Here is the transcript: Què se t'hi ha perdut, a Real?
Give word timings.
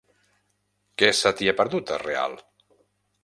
Què 1.01 1.09
se 1.17 1.33
t'hi 1.41 1.51
ha 1.51 1.55
perdut, 1.61 1.93
a 1.97 1.99
Real? 2.05 2.37